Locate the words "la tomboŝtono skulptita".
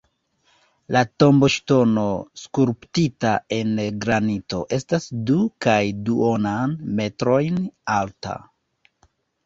0.95-3.35